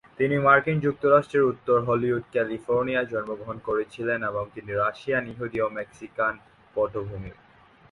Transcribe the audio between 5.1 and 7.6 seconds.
ইহুদি এবং মেক্সিকান পটভূমির।